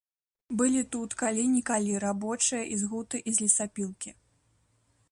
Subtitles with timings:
[0.61, 4.11] Былі тут калі-нікалі рабочыя і з гуты, і з лесапілкі.